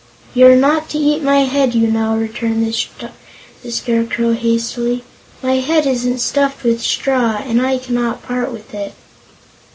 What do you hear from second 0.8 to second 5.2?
to eat my head, you know," returned the Scarecrow hastily.